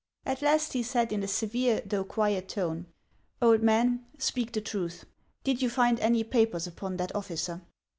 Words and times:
At 0.25 0.41
last 0.41 0.73
he 0.73 0.81
said, 0.81 1.13
in 1.13 1.21
a 1.21 1.27
severe 1.27 1.79
though 1.85 2.03
quiet 2.03 2.49
tone:" 2.49 2.87
Old 3.39 3.61
man, 3.61 4.03
speak 4.17 4.51
the 4.51 4.59
truth! 4.59 5.05
Did 5.43 5.61
you 5.61 5.69
find 5.69 5.99
any 5.99 6.23
papers 6.23 6.65
upon 6.65 6.97
that 6.97 7.15
officer 7.15 7.61